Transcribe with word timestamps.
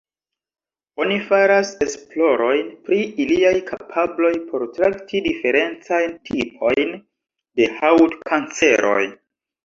Oni 1.03 1.15
faras 1.25 1.73
esplorojn 1.85 2.71
pri 2.87 2.97
iliaj 3.25 3.51
kapabloj 3.67 4.31
por 4.53 4.65
trakti 4.77 5.21
diferencajn 5.27 6.15
tipojn 6.31 6.95
de 7.61 7.69
haŭtkanceroj. 7.83 9.05